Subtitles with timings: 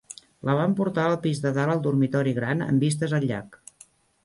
[0.47, 3.63] La van portar al pis de dalt al dormitori gran amb vistes al llac.